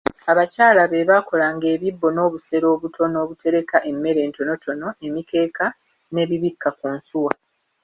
[0.31, 5.65] Abakyala bebakolanga ebibbo n'obusero obutono obutereka emmere entonotono, emikeeka,
[6.13, 7.33] n'ebibikka ku nsuwa